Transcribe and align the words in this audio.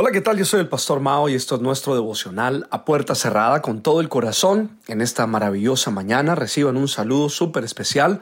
Hola, 0.00 0.12
¿qué 0.12 0.20
tal? 0.20 0.38
Yo 0.38 0.44
soy 0.44 0.60
el 0.60 0.68
Pastor 0.68 1.00
Mao 1.00 1.28
y 1.28 1.34
esto 1.34 1.56
es 1.56 1.60
nuestro 1.60 1.92
devocional 1.92 2.68
a 2.70 2.84
puerta 2.84 3.16
cerrada 3.16 3.62
con 3.62 3.82
todo 3.82 4.00
el 4.00 4.08
corazón. 4.08 4.78
En 4.86 5.00
esta 5.00 5.26
maravillosa 5.26 5.90
mañana 5.90 6.36
reciban 6.36 6.76
un 6.76 6.86
saludo 6.86 7.28
súper 7.28 7.64
especial 7.64 8.20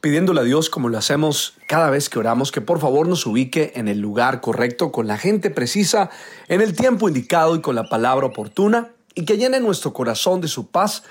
pidiéndole 0.00 0.40
a 0.40 0.44
Dios, 0.44 0.70
como 0.70 0.88
lo 0.88 0.96
hacemos 0.96 1.52
cada 1.66 1.90
vez 1.90 2.08
que 2.08 2.18
oramos, 2.18 2.50
que 2.50 2.62
por 2.62 2.80
favor 2.80 3.06
nos 3.06 3.26
ubique 3.26 3.72
en 3.76 3.88
el 3.88 4.00
lugar 4.00 4.40
correcto, 4.40 4.90
con 4.90 5.06
la 5.06 5.18
gente 5.18 5.50
precisa, 5.50 6.08
en 6.48 6.62
el 6.62 6.74
tiempo 6.74 7.08
indicado 7.08 7.56
y 7.56 7.60
con 7.60 7.74
la 7.74 7.90
palabra 7.90 8.28
oportuna, 8.28 8.92
y 9.14 9.26
que 9.26 9.36
llene 9.36 9.60
nuestro 9.60 9.92
corazón 9.92 10.40
de 10.40 10.48
su 10.48 10.70
paz 10.70 11.02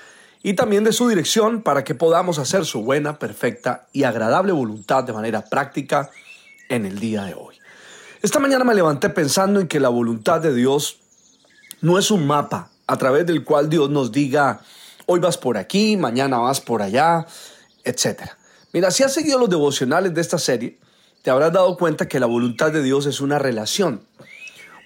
y 0.42 0.54
también 0.54 0.82
de 0.82 0.92
su 0.92 1.06
dirección 1.06 1.62
para 1.62 1.84
que 1.84 1.94
podamos 1.94 2.40
hacer 2.40 2.64
su 2.64 2.82
buena, 2.82 3.20
perfecta 3.20 3.86
y 3.92 4.02
agradable 4.02 4.50
voluntad 4.50 5.04
de 5.04 5.12
manera 5.12 5.44
práctica 5.44 6.10
en 6.68 6.86
el 6.86 6.98
día 6.98 7.22
de 7.22 7.34
hoy. 7.34 7.57
Esta 8.20 8.40
mañana 8.40 8.64
me 8.64 8.74
levanté 8.74 9.10
pensando 9.10 9.60
en 9.60 9.68
que 9.68 9.78
la 9.78 9.90
voluntad 9.90 10.40
de 10.40 10.52
Dios 10.52 10.98
no 11.80 12.00
es 12.00 12.10
un 12.10 12.26
mapa 12.26 12.72
a 12.88 12.96
través 12.96 13.24
del 13.26 13.44
cual 13.44 13.70
Dios 13.70 13.90
nos 13.90 14.10
diga, 14.10 14.60
hoy 15.06 15.20
vas 15.20 15.38
por 15.38 15.56
aquí, 15.56 15.96
mañana 15.96 16.38
vas 16.38 16.60
por 16.60 16.82
allá, 16.82 17.26
etc. 17.84 18.22
Mira, 18.72 18.90
si 18.90 19.04
has 19.04 19.14
seguido 19.14 19.38
los 19.38 19.48
devocionales 19.48 20.14
de 20.14 20.20
esta 20.20 20.38
serie, 20.38 20.80
te 21.22 21.30
habrás 21.30 21.52
dado 21.52 21.76
cuenta 21.76 22.08
que 22.08 22.18
la 22.18 22.26
voluntad 22.26 22.72
de 22.72 22.82
Dios 22.82 23.06
es 23.06 23.20
una 23.20 23.38
relación. 23.38 24.02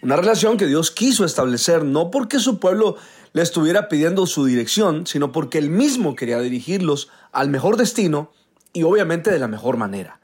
Una 0.03 0.17
relación 0.17 0.59
que 0.59 0.67
Dios 0.67 0.91
quiso 0.91 1.25
establecer 1.25 1.85
no 1.85 2.11
porque 2.11 2.39
su 2.39 2.61
pueblo 2.61 2.97
le 3.33 3.41
estuviera 3.41 3.89
pidiendo 3.89 4.27
su 4.27 4.45
dirección, 4.45 5.07
sino 5.07 5.33
porque 5.33 5.57
él 5.57 5.71
mismo 5.71 6.17
quería 6.17 6.39
dirigirlos 6.39 7.09
al 7.33 7.49
mejor 7.49 7.79
destino 7.79 8.31
y 8.75 8.83
obviamente 8.83 9.31
de 9.31 9.39
la 9.39 9.49
mejor 9.49 9.79
manera. 9.79 10.21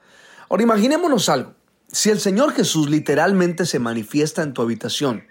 Ahora 0.50 0.62
imaginémonos 0.62 1.30
algo. 1.30 1.57
Si 1.90 2.10
el 2.10 2.20
Señor 2.20 2.52
Jesús 2.52 2.90
literalmente 2.90 3.64
se 3.64 3.78
manifiesta 3.78 4.42
en 4.42 4.52
tu 4.52 4.60
habitación 4.60 5.24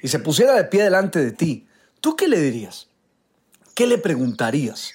y 0.00 0.08
se 0.08 0.20
pusiera 0.20 0.54
de 0.54 0.64
pie 0.64 0.84
delante 0.84 1.18
de 1.18 1.32
ti, 1.32 1.66
¿tú 2.00 2.14
qué 2.14 2.28
le 2.28 2.40
dirías? 2.40 2.88
¿Qué 3.74 3.88
le 3.88 3.98
preguntarías? 3.98 4.92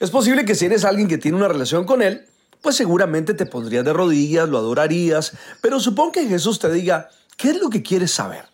Es 0.00 0.10
posible 0.10 0.46
que 0.46 0.54
si 0.54 0.64
eres 0.64 0.84
alguien 0.84 1.08
que 1.08 1.18
tiene 1.18 1.36
una 1.36 1.48
relación 1.48 1.84
con 1.84 2.00
Él, 2.00 2.26
pues 2.62 2.76
seguramente 2.76 3.34
te 3.34 3.44
pondrías 3.44 3.84
de 3.84 3.92
rodillas, 3.92 4.48
lo 4.48 4.56
adorarías, 4.56 5.36
pero 5.60 5.78
supón 5.78 6.10
que 6.10 6.26
Jesús 6.26 6.58
te 6.58 6.72
diga, 6.72 7.10
¿qué 7.36 7.50
es 7.50 7.60
lo 7.60 7.68
que 7.68 7.82
quieres 7.82 8.10
saber? 8.10 8.46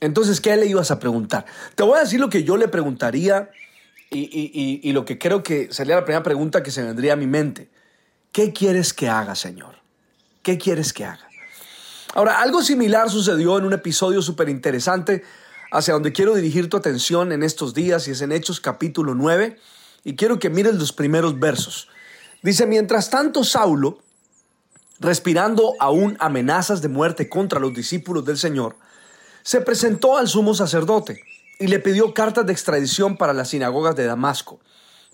Entonces, 0.00 0.40
¿qué 0.40 0.56
le 0.56 0.66
ibas 0.66 0.90
a 0.90 0.98
preguntar? 0.98 1.46
Te 1.76 1.84
voy 1.84 1.98
a 1.98 2.02
decir 2.02 2.18
lo 2.18 2.28
que 2.28 2.42
yo 2.42 2.56
le 2.56 2.66
preguntaría 2.66 3.50
y, 4.10 4.80
y 4.82 4.92
lo 4.92 5.04
que 5.04 5.18
creo 5.18 5.42
que 5.42 5.72
sería 5.72 5.94
la 5.94 6.04
primera 6.04 6.22
pregunta 6.24 6.62
que 6.62 6.70
se 6.72 6.82
vendría 6.82 7.12
a 7.12 7.16
mi 7.16 7.26
mente. 7.26 7.70
¿Qué 8.32 8.52
quieres 8.52 8.92
que 8.92 9.08
haga, 9.08 9.34
Señor? 9.34 9.85
¿Qué 10.46 10.58
quieres 10.58 10.92
que 10.92 11.04
haga? 11.04 11.28
Ahora, 12.14 12.40
algo 12.40 12.62
similar 12.62 13.10
sucedió 13.10 13.58
en 13.58 13.64
un 13.64 13.72
episodio 13.72 14.22
súper 14.22 14.48
interesante 14.48 15.24
hacia 15.72 15.94
donde 15.94 16.12
quiero 16.12 16.36
dirigir 16.36 16.70
tu 16.70 16.76
atención 16.76 17.32
en 17.32 17.42
estos 17.42 17.74
días 17.74 18.06
y 18.06 18.12
es 18.12 18.20
en 18.20 18.30
Hechos 18.30 18.60
capítulo 18.60 19.16
9 19.16 19.58
y 20.04 20.14
quiero 20.14 20.38
que 20.38 20.48
mires 20.48 20.76
los 20.76 20.92
primeros 20.92 21.40
versos. 21.40 21.88
Dice, 22.42 22.64
mientras 22.64 23.10
tanto 23.10 23.42
Saulo, 23.42 23.98
respirando 25.00 25.72
aún 25.80 26.16
amenazas 26.20 26.80
de 26.80 26.90
muerte 26.90 27.28
contra 27.28 27.58
los 27.58 27.74
discípulos 27.74 28.24
del 28.24 28.38
Señor, 28.38 28.76
se 29.42 29.62
presentó 29.62 30.16
al 30.16 30.28
sumo 30.28 30.54
sacerdote 30.54 31.24
y 31.58 31.66
le 31.66 31.80
pidió 31.80 32.14
cartas 32.14 32.46
de 32.46 32.52
extradición 32.52 33.16
para 33.16 33.32
las 33.32 33.48
sinagogas 33.48 33.96
de 33.96 34.06
Damasco 34.06 34.60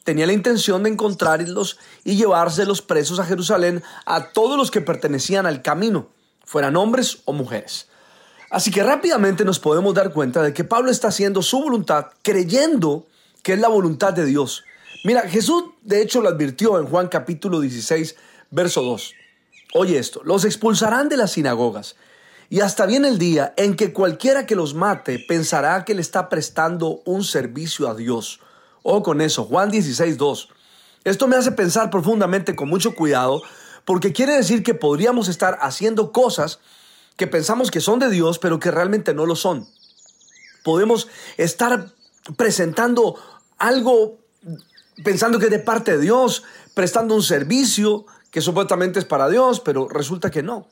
tenía 0.05 0.27
la 0.27 0.33
intención 0.33 0.83
de 0.83 0.91
encontrarlos 0.91 1.79
y 2.05 2.17
llevárselos 2.17 2.83
presos 2.83 3.19
a 3.19 3.25
Jerusalén 3.25 3.83
a 4.07 4.33
todos 4.33 4.57
los 4.57 4.71
que 4.71 4.81
pertenecían 4.81 5.47
al 5.47 5.63
camino, 5.63 6.09
fueran 6.45 6.77
hombres 6.77 7.19
o 7.25 7.33
mujeres. 7.33 7.89
Así 8.51 8.71
que 8.71 8.83
rápidamente 8.83 9.45
nos 9.45 9.59
podemos 9.59 9.95
dar 9.95 10.13
cuenta 10.13 10.43
de 10.43 10.53
que 10.53 10.65
Pablo 10.65 10.91
está 10.91 11.09
haciendo 11.09 11.41
su 11.43 11.61
voluntad 11.61 12.09
creyendo 12.23 13.07
que 13.43 13.55
es 13.55 13.59
la 13.59 13.69
voluntad 13.69 14.13
de 14.13 14.27
Dios. 14.27 14.65
Mira, 15.05 15.23
Jesús 15.23 15.65
de 15.83 16.03
hecho 16.03 16.21
lo 16.21 16.29
advirtió 16.29 16.79
en 16.79 16.87
Juan 16.87 17.09
capítulo 17.09 17.61
16, 17.61 18.15
verso 18.51 18.83
2. 18.83 19.15
Oye 19.75 19.99
esto, 19.99 20.21
los 20.25 20.45
expulsarán 20.45 21.09
de 21.09 21.17
las 21.17 21.33
sinagogas 21.33 21.97
y 22.51 22.61
hasta 22.61 22.85
viene 22.85 23.09
el 23.09 23.19
día 23.19 23.55
en 23.57 23.75
que 23.75 23.95
cualquiera 23.95 24.45
que 24.45 24.55
los 24.55 24.75
mate 24.75 25.19
pensará 25.19 25.87
que 25.87 25.95
le 25.95 26.03
está 26.03 26.29
prestando 26.29 27.01
un 27.07 27.25
servicio 27.25 27.89
a 27.89 27.95
Dios. 27.95 28.41
O 28.83 29.03
con 29.03 29.21
eso, 29.21 29.45
Juan 29.45 29.71
16, 29.71 30.17
2. 30.17 30.49
Esto 31.05 31.27
me 31.29 31.37
hace 31.37 31.53
pensar 31.53 31.91
profundamente 31.91 32.55
con 32.55 32.69
mucho 32.69 32.95
cuidado 32.95 33.43
porque 33.85 34.13
quiere 34.13 34.37
decir 34.37 34.63
que 34.63 34.75
podríamos 34.75 35.29
estar 35.29 35.59
haciendo 35.61 36.13
cosas 36.13 36.61
que 37.17 37.27
pensamos 37.27 37.71
que 37.71 37.81
son 37.81 37.99
de 37.99 38.11
Dios, 38.11 38.39
pero 38.39 38.59
que 38.59 38.71
realmente 38.71 39.15
no 39.15 39.27
lo 39.27 39.37
son. 39.37 39.69
Podemos 40.63 41.09
estar 41.37 41.91
presentando 42.37 43.17
algo 43.59 44.19
pensando 45.03 45.39
que 45.39 45.47
es 45.47 45.51
de 45.51 45.59
parte 45.59 45.93
de 45.93 46.03
Dios, 46.03 46.43
prestando 46.75 47.15
un 47.15 47.23
servicio 47.23 48.07
que 48.31 48.41
supuestamente 48.41 48.99
es 48.99 49.05
para 49.05 49.29
Dios, 49.29 49.61
pero 49.61 49.89
resulta 49.89 50.31
que 50.31 50.43
no. 50.43 50.69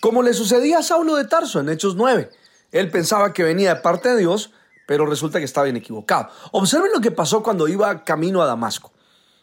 Como 0.00 0.22
le 0.22 0.34
sucedía 0.34 0.78
a 0.78 0.82
Saulo 0.82 1.16
de 1.16 1.24
Tarso 1.24 1.60
en 1.60 1.68
Hechos 1.68 1.96
9. 1.96 2.30
Él 2.70 2.90
pensaba 2.90 3.32
que 3.32 3.42
venía 3.42 3.74
de 3.74 3.80
parte 3.80 4.10
de 4.10 4.18
Dios, 4.18 4.52
pero 4.88 5.04
resulta 5.04 5.38
que 5.38 5.44
estaba 5.44 5.66
bien 5.66 5.76
equivocado. 5.76 6.30
Observen 6.50 6.90
lo 6.94 7.02
que 7.02 7.10
pasó 7.10 7.42
cuando 7.42 7.68
iba 7.68 8.04
camino 8.04 8.40
a 8.40 8.46
Damasco. 8.46 8.90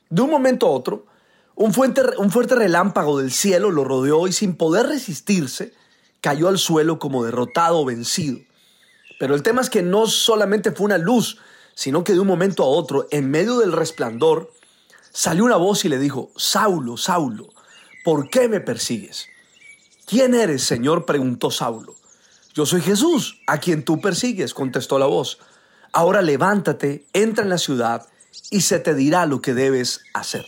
De 0.10 0.24
un 0.24 0.32
momento 0.32 0.66
a 0.66 0.72
otro, 0.72 1.06
un 1.54 1.72
fuerte, 1.72 2.02
un 2.18 2.32
fuerte 2.32 2.56
relámpago 2.56 3.20
del 3.20 3.32
cielo 3.32 3.70
lo 3.70 3.84
rodeó 3.84 4.28
y 4.28 4.32
sin 4.32 4.56
poder 4.56 4.88
resistirse, 4.88 5.72
cayó 6.20 6.48
al 6.48 6.58
suelo 6.58 6.98
como 6.98 7.24
derrotado 7.24 7.80
o 7.80 7.86
vencido. 7.86 8.40
Pero 9.20 9.36
el 9.36 9.44
tema 9.44 9.62
es 9.62 9.70
que 9.70 9.84
no 9.84 10.08
solamente 10.08 10.72
fue 10.72 10.86
una 10.86 10.98
luz, 10.98 11.38
sino 11.76 12.04
que 12.04 12.14
de 12.14 12.22
un 12.22 12.28
momento 12.28 12.64
a 12.64 12.68
otro, 12.68 13.08
en 13.12 13.30
medio 13.30 13.60
del 13.60 13.72
resplandor, 13.72 14.52
salió 15.12 15.46
una 15.46 15.58
voz 15.58 15.86
y 15.86 15.90
le 15.90 16.00
dijo, 16.00 16.32
Saulo, 16.36 16.98
Saulo, 16.98 17.50
¿por 18.04 18.32
qué 18.32 18.50
me 18.50 18.62
persigues? 18.62 19.28
¿Quién 20.08 20.34
eres, 20.34 20.64
Señor? 20.64 21.06
preguntó 21.06 21.52
Saulo. 21.52 21.94
Yo 22.56 22.66
soy 22.66 22.80
Jesús, 22.80 23.42
a 23.48 23.58
quien 23.58 23.84
tú 23.84 24.00
persigues, 24.00 24.54
contestó 24.54 24.98
la 24.98 25.08
voz. 25.08 25.40
Ahora 25.92 26.22
levántate, 26.22 27.06
entra 27.12 27.44
en 27.44 27.50
la 27.50 27.58
ciudad 27.58 28.08
y 28.50 28.62
se 28.62 28.80
te 28.80 28.96
dirá 28.96 29.26
lo 29.26 29.42
que 29.42 29.54
debes 29.54 30.00
hacer. 30.14 30.46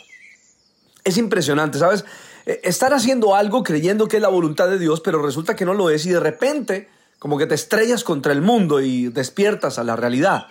Es 1.04 1.18
impresionante, 1.18 1.80
¿sabes? 1.80 2.06
E, 2.46 2.62
estar 2.64 2.94
haciendo 2.94 3.36
algo 3.36 3.62
creyendo 3.62 4.08
que 4.08 4.16
es 4.16 4.22
la 4.22 4.30
voluntad 4.30 4.70
de 4.70 4.80
Dios, 4.80 5.02
pero 5.02 5.22
resulta 5.22 5.58
que 5.58 5.66
no 5.66 5.74
lo 5.74 5.90
es 5.90 6.06
y 6.06 6.12
de 6.12 6.22
repente 6.22 6.90
como 7.20 7.38
que 7.38 7.46
te 7.46 7.56
estrellas 7.56 8.06
contra 8.06 8.32
el 8.32 8.42
mundo 8.42 8.80
y 8.80 9.10
despiertas 9.10 9.78
a 9.78 9.84
la 9.84 9.98
realidad. 9.98 10.48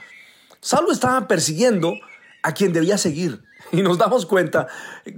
Saulo 0.60 0.92
estaba 0.92 1.26
persiguiendo 1.26 1.94
a 2.42 2.52
quien 2.52 2.74
debía 2.74 2.98
seguir 2.98 3.42
y 3.72 3.80
nos 3.80 3.96
damos 3.96 4.26
cuenta 4.26 4.66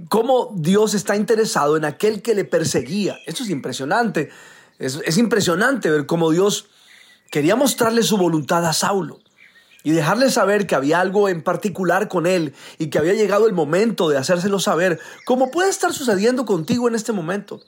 cómo 0.07 0.53
Dios 0.55 0.93
está 0.93 1.17
interesado 1.17 1.75
en 1.75 1.83
aquel 1.83 2.21
que 2.21 2.33
le 2.33 2.45
perseguía. 2.45 3.17
Esto 3.25 3.43
es 3.43 3.49
impresionante. 3.49 4.29
Es, 4.79 5.17
impresionante 5.17 5.89
ver 5.89 6.05
cómo 6.05 6.31
Dios 6.31 6.67
quería 7.29 7.57
mostrarle 7.57 8.01
su 8.01 8.17
voluntad 8.17 8.65
a 8.65 8.71
Saulo 8.71 9.19
y 9.83 9.91
dejarle 9.91 10.31
saber 10.31 10.67
que 10.67 10.75
había 10.75 11.01
algo 11.01 11.27
en 11.27 11.43
particular 11.43 12.07
con 12.07 12.25
él 12.25 12.53
y 12.77 12.87
que 12.87 12.97
había 12.97 13.13
llegado 13.13 13.45
el 13.45 13.53
momento 13.53 14.09
de 14.09 14.17
hacérselo 14.17 14.59
saber, 14.59 14.99
como 15.25 15.51
puede 15.51 15.69
estar 15.69 15.93
sucediendo 15.93 16.45
contigo 16.45 16.87
en 16.87 16.95
este 16.95 17.11
momento. 17.11 17.61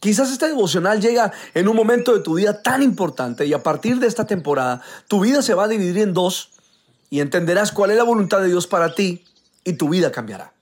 Quizás 0.00 0.30
este 0.30 0.48
devocional 0.48 1.00
llega 1.00 1.32
en 1.54 1.68
un 1.68 1.76
momento 1.76 2.12
de 2.12 2.20
tu 2.20 2.34
vida 2.34 2.62
tan 2.62 2.82
importante 2.82 3.46
y 3.46 3.52
a 3.52 3.62
partir 3.62 3.98
de 3.98 4.08
esta 4.08 4.26
temporada 4.26 4.82
tu 5.08 5.20
vida 5.20 5.42
se 5.42 5.54
va 5.54 5.64
a 5.64 5.68
dividir 5.68 5.98
en 5.98 6.12
dos 6.12 6.50
y 7.10 7.20
entenderás 7.20 7.72
cuál 7.72 7.92
es 7.92 7.96
la 7.96 8.02
voluntad 8.02 8.40
de 8.40 8.48
Dios 8.48 8.66
para 8.66 8.94
ti 8.94 9.24
y 9.64 9.74
tu 9.74 9.88
vida 9.88 10.10
cambiará. 10.10 10.52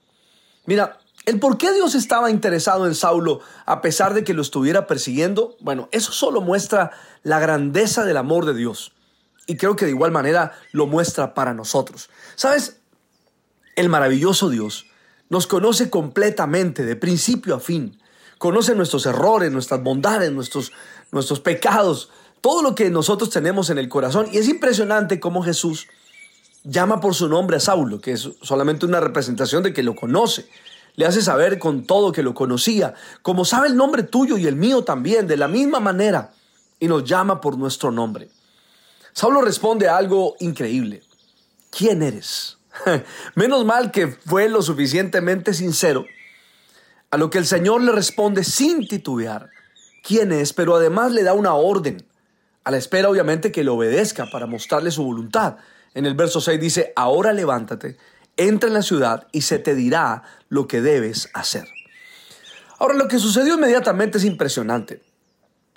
Mira, 0.65 0.99
el 1.25 1.39
por 1.39 1.57
qué 1.57 1.73
Dios 1.73 1.95
estaba 1.95 2.29
interesado 2.29 2.85
en 2.87 2.95
Saulo 2.95 3.41
a 3.65 3.81
pesar 3.81 4.13
de 4.13 4.23
que 4.23 4.33
lo 4.33 4.41
estuviera 4.41 4.87
persiguiendo, 4.87 5.55
bueno, 5.59 5.89
eso 5.91 6.11
solo 6.11 6.41
muestra 6.41 6.91
la 7.23 7.39
grandeza 7.39 8.05
del 8.05 8.17
amor 8.17 8.45
de 8.45 8.53
Dios. 8.53 8.93
Y 9.47 9.57
creo 9.57 9.75
que 9.75 9.85
de 9.85 9.91
igual 9.91 10.11
manera 10.11 10.53
lo 10.71 10.87
muestra 10.87 11.33
para 11.33 11.53
nosotros. 11.53 12.09
¿Sabes? 12.35 12.77
El 13.75 13.89
maravilloso 13.89 14.49
Dios 14.49 14.85
nos 15.29 15.47
conoce 15.47 15.89
completamente, 15.89 16.85
de 16.85 16.95
principio 16.95 17.55
a 17.55 17.59
fin. 17.59 17.99
Conoce 18.37 18.75
nuestros 18.75 19.05
errores, 19.05 19.51
nuestras 19.51 19.81
bondades, 19.81 20.31
nuestros, 20.31 20.71
nuestros 21.11 21.39
pecados, 21.39 22.09
todo 22.41 22.61
lo 22.61 22.75
que 22.75 22.89
nosotros 22.89 23.29
tenemos 23.29 23.69
en 23.69 23.77
el 23.77 23.89
corazón. 23.89 24.27
Y 24.31 24.37
es 24.37 24.47
impresionante 24.47 25.19
cómo 25.19 25.41
Jesús 25.41 25.87
llama 26.63 26.99
por 26.99 27.15
su 27.15 27.27
nombre 27.29 27.57
a 27.57 27.59
Saulo, 27.59 28.01
que 28.01 28.11
es 28.11 28.29
solamente 28.41 28.85
una 28.85 28.99
representación 28.99 29.63
de 29.63 29.73
que 29.73 29.83
lo 29.83 29.95
conoce. 29.95 30.47
Le 30.95 31.05
hace 31.05 31.21
saber 31.21 31.59
con 31.59 31.85
todo 31.85 32.11
que 32.11 32.23
lo 32.23 32.33
conocía, 32.33 32.93
como 33.21 33.45
sabe 33.45 33.67
el 33.67 33.75
nombre 33.75 34.03
tuyo 34.03 34.37
y 34.37 34.47
el 34.47 34.55
mío 34.55 34.83
también, 34.83 35.27
de 35.27 35.37
la 35.37 35.47
misma 35.47 35.79
manera, 35.79 36.31
y 36.79 36.87
nos 36.87 37.03
llama 37.03 37.41
por 37.41 37.57
nuestro 37.57 37.91
nombre. 37.91 38.29
Saulo 39.13 39.41
responde 39.41 39.87
a 39.87 39.97
algo 39.97 40.35
increíble. 40.39 41.03
¿Quién 41.69 42.01
eres? 42.01 42.57
Menos 43.35 43.65
mal 43.65 43.91
que 43.91 44.07
fue 44.07 44.49
lo 44.49 44.61
suficientemente 44.61 45.53
sincero, 45.53 46.05
a 47.11 47.17
lo 47.17 47.29
que 47.29 47.37
el 47.37 47.45
Señor 47.45 47.81
le 47.81 47.91
responde 47.91 48.43
sin 48.43 48.87
titubear. 48.87 49.49
¿Quién 50.03 50.31
es? 50.31 50.53
Pero 50.53 50.75
además 50.75 51.11
le 51.11 51.23
da 51.23 51.33
una 51.33 51.53
orden, 51.53 52.05
a 52.63 52.71
la 52.71 52.77
espera 52.77 53.09
obviamente 53.09 53.51
que 53.51 53.63
le 53.63 53.69
obedezca 53.69 54.29
para 54.31 54.47
mostrarle 54.47 54.91
su 54.91 55.03
voluntad. 55.03 55.57
En 55.93 56.05
el 56.05 56.13
verso 56.13 56.41
6 56.41 56.59
dice, 56.59 56.93
ahora 56.95 57.31
levántate, 57.31 57.97
entra 58.37 58.67
en 58.67 58.73
la 58.73 58.81
ciudad 58.81 59.27
y 59.31 59.41
se 59.41 59.59
te 59.59 59.75
dirá 59.75 60.23
lo 60.49 60.67
que 60.67 60.81
debes 60.81 61.29
hacer. 61.33 61.67
Ahora 62.77 62.95
lo 62.95 63.07
que 63.07 63.19
sucedió 63.19 63.55
inmediatamente 63.55 64.17
es 64.17 64.25
impresionante. 64.25 65.01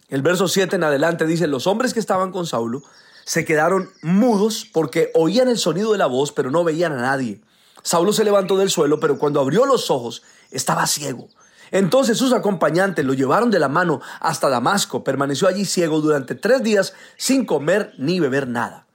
El 0.08 0.22
verso 0.22 0.48
7 0.48 0.76
en 0.76 0.84
adelante 0.84 1.26
dice, 1.26 1.46
los 1.46 1.66
hombres 1.66 1.94
que 1.94 2.00
estaban 2.00 2.32
con 2.32 2.46
Saulo 2.46 2.82
se 3.24 3.44
quedaron 3.44 3.90
mudos 4.02 4.66
porque 4.72 5.10
oían 5.14 5.48
el 5.48 5.58
sonido 5.58 5.92
de 5.92 5.98
la 5.98 6.06
voz, 6.06 6.32
pero 6.32 6.50
no 6.50 6.64
veían 6.64 6.92
a 6.92 7.02
nadie. 7.02 7.42
Saulo 7.82 8.12
se 8.12 8.24
levantó 8.24 8.56
del 8.56 8.70
suelo, 8.70 9.00
pero 9.00 9.18
cuando 9.18 9.40
abrió 9.40 9.66
los 9.66 9.90
ojos 9.90 10.22
estaba 10.50 10.86
ciego. 10.86 11.28
Entonces 11.70 12.18
sus 12.18 12.32
acompañantes 12.32 13.04
lo 13.04 13.14
llevaron 13.14 13.50
de 13.50 13.58
la 13.58 13.68
mano 13.68 14.00
hasta 14.20 14.48
Damasco. 14.48 15.04
Permaneció 15.04 15.46
allí 15.46 15.64
ciego 15.64 16.00
durante 16.00 16.34
tres 16.34 16.62
días 16.62 16.94
sin 17.16 17.44
comer 17.44 17.92
ni 17.98 18.18
beber 18.18 18.48
nada. 18.48 18.87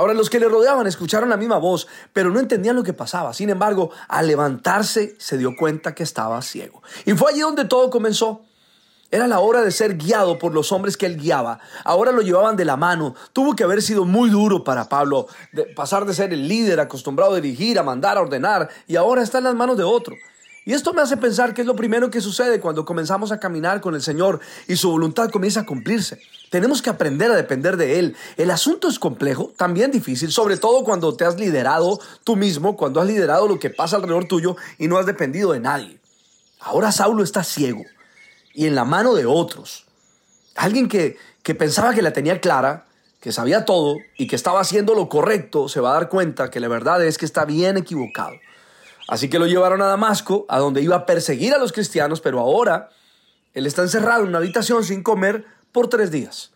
Ahora 0.00 0.14
los 0.14 0.30
que 0.30 0.40
le 0.40 0.48
rodeaban 0.48 0.86
escucharon 0.86 1.28
la 1.28 1.36
misma 1.36 1.58
voz, 1.58 1.86
pero 2.14 2.30
no 2.30 2.40
entendían 2.40 2.74
lo 2.74 2.82
que 2.82 2.94
pasaba. 2.94 3.34
Sin 3.34 3.50
embargo, 3.50 3.90
al 4.08 4.28
levantarse 4.28 5.14
se 5.18 5.36
dio 5.36 5.54
cuenta 5.54 5.94
que 5.94 6.02
estaba 6.02 6.40
ciego. 6.40 6.82
Y 7.04 7.12
fue 7.12 7.32
allí 7.32 7.40
donde 7.40 7.66
todo 7.66 7.90
comenzó. 7.90 8.40
Era 9.10 9.26
la 9.26 9.40
hora 9.40 9.60
de 9.60 9.70
ser 9.70 9.98
guiado 9.98 10.38
por 10.38 10.54
los 10.54 10.72
hombres 10.72 10.96
que 10.96 11.04
él 11.04 11.18
guiaba. 11.18 11.60
Ahora 11.84 12.12
lo 12.12 12.22
llevaban 12.22 12.56
de 12.56 12.64
la 12.64 12.78
mano. 12.78 13.14
Tuvo 13.34 13.54
que 13.54 13.62
haber 13.62 13.82
sido 13.82 14.06
muy 14.06 14.30
duro 14.30 14.64
para 14.64 14.88
Pablo 14.88 15.26
pasar 15.76 16.06
de 16.06 16.14
ser 16.14 16.32
el 16.32 16.48
líder 16.48 16.80
acostumbrado 16.80 17.34
a 17.34 17.40
dirigir, 17.40 17.78
a 17.78 17.82
mandar, 17.82 18.16
a 18.16 18.22
ordenar, 18.22 18.70
y 18.86 18.96
ahora 18.96 19.22
está 19.22 19.36
en 19.36 19.44
las 19.44 19.54
manos 19.54 19.76
de 19.76 19.84
otro. 19.84 20.16
Y 20.64 20.74
esto 20.74 20.92
me 20.92 21.00
hace 21.00 21.16
pensar 21.16 21.54
que 21.54 21.62
es 21.62 21.66
lo 21.66 21.74
primero 21.74 22.10
que 22.10 22.20
sucede 22.20 22.60
cuando 22.60 22.84
comenzamos 22.84 23.32
a 23.32 23.40
caminar 23.40 23.80
con 23.80 23.94
el 23.94 24.02
Señor 24.02 24.40
y 24.68 24.76
su 24.76 24.90
voluntad 24.90 25.30
comienza 25.30 25.60
a 25.60 25.66
cumplirse. 25.66 26.20
Tenemos 26.50 26.82
que 26.82 26.90
aprender 26.90 27.30
a 27.30 27.36
depender 27.36 27.76
de 27.76 27.98
Él. 27.98 28.16
El 28.36 28.50
asunto 28.50 28.88
es 28.88 28.98
complejo, 28.98 29.52
también 29.56 29.90
difícil, 29.90 30.30
sobre 30.30 30.58
todo 30.58 30.84
cuando 30.84 31.16
te 31.16 31.24
has 31.24 31.40
liderado 31.40 31.98
tú 32.24 32.36
mismo, 32.36 32.76
cuando 32.76 33.00
has 33.00 33.06
liderado 33.06 33.48
lo 33.48 33.58
que 33.58 33.70
pasa 33.70 33.96
alrededor 33.96 34.26
tuyo 34.26 34.56
y 34.78 34.86
no 34.86 34.98
has 34.98 35.06
dependido 35.06 35.52
de 35.52 35.60
nadie. 35.60 35.98
Ahora 36.60 36.92
Saulo 36.92 37.22
está 37.22 37.42
ciego 37.42 37.82
y 38.52 38.66
en 38.66 38.74
la 38.74 38.84
mano 38.84 39.14
de 39.14 39.24
otros. 39.24 39.86
Alguien 40.56 40.88
que, 40.88 41.16
que 41.42 41.54
pensaba 41.54 41.94
que 41.94 42.02
la 42.02 42.12
tenía 42.12 42.38
clara, 42.40 42.86
que 43.20 43.32
sabía 43.32 43.64
todo 43.64 43.96
y 44.18 44.26
que 44.26 44.36
estaba 44.36 44.60
haciendo 44.60 44.94
lo 44.94 45.08
correcto, 45.08 45.68
se 45.68 45.80
va 45.80 45.90
a 45.90 45.94
dar 45.94 46.08
cuenta 46.10 46.50
que 46.50 46.60
la 46.60 46.68
verdad 46.68 47.02
es 47.04 47.16
que 47.16 47.24
está 47.24 47.46
bien 47.46 47.78
equivocado. 47.78 48.34
Así 49.10 49.28
que 49.28 49.40
lo 49.40 49.46
llevaron 49.48 49.82
a 49.82 49.86
Damasco, 49.86 50.46
a 50.48 50.60
donde 50.60 50.82
iba 50.82 50.94
a 50.94 51.04
perseguir 51.04 51.52
a 51.52 51.58
los 51.58 51.72
cristianos, 51.72 52.20
pero 52.20 52.38
ahora 52.38 52.90
él 53.54 53.66
está 53.66 53.82
encerrado 53.82 54.22
en 54.22 54.28
una 54.28 54.38
habitación 54.38 54.84
sin 54.84 55.02
comer 55.02 55.44
por 55.72 55.88
tres 55.88 56.12
días. 56.12 56.52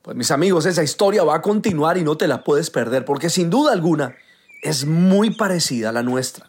Pues 0.00 0.16
mis 0.16 0.30
amigos, 0.30 0.64
esa 0.64 0.82
historia 0.82 1.22
va 1.22 1.34
a 1.34 1.42
continuar 1.42 1.98
y 1.98 2.02
no 2.02 2.16
te 2.16 2.28
la 2.28 2.44
puedes 2.44 2.70
perder, 2.70 3.04
porque 3.04 3.28
sin 3.28 3.50
duda 3.50 3.74
alguna 3.74 4.16
es 4.62 4.86
muy 4.86 5.34
parecida 5.34 5.90
a 5.90 5.92
la 5.92 6.02
nuestra. 6.02 6.48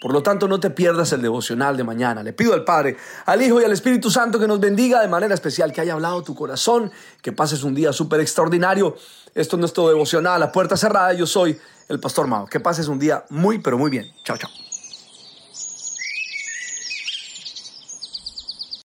Por 0.00 0.12
lo 0.12 0.22
tanto, 0.22 0.48
no 0.48 0.60
te 0.60 0.70
pierdas 0.70 1.12
el 1.12 1.22
devocional 1.22 1.76
de 1.76 1.84
mañana. 1.84 2.22
Le 2.22 2.32
pido 2.32 2.52
al 2.52 2.64
Padre, 2.64 2.96
al 3.26 3.40
Hijo 3.40 3.60
y 3.60 3.64
al 3.64 3.72
Espíritu 3.72 4.10
Santo 4.10 4.38
que 4.38 4.46
nos 4.46 4.60
bendiga 4.60 5.00
de 5.00 5.08
manera 5.08 5.34
especial, 5.34 5.72
que 5.72 5.80
haya 5.80 5.94
hablado 5.94 6.22
tu 6.22 6.34
corazón, 6.34 6.90
que 7.22 7.32
pases 7.32 7.62
un 7.62 7.74
día 7.74 7.92
súper 7.92 8.20
extraordinario. 8.20 8.96
Esto 9.34 9.56
es 9.56 9.60
nuestro 9.60 9.88
devocional 9.88 10.42
a 10.42 10.52
puerta 10.52 10.76
cerrada. 10.76 11.12
Yo 11.14 11.26
soy 11.26 11.58
el 11.88 12.00
Pastor 12.00 12.26
Mao. 12.26 12.46
Que 12.46 12.60
pases 12.60 12.88
un 12.88 12.98
día 12.98 13.24
muy, 13.30 13.58
pero 13.58 13.78
muy 13.78 13.90
bien. 13.90 14.12
Chao, 14.24 14.36
chao. 14.36 14.63